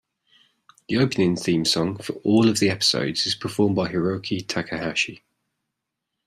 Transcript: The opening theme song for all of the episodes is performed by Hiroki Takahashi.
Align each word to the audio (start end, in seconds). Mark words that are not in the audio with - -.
The 0.89 0.97
opening 0.97 1.35
theme 1.35 1.63
song 1.63 1.97
for 1.99 2.13
all 2.23 2.49
of 2.49 2.57
the 2.57 2.71
episodes 2.71 3.27
is 3.27 3.35
performed 3.35 3.75
by 3.75 3.91
Hiroki 3.91 4.43
Takahashi. 4.47 5.21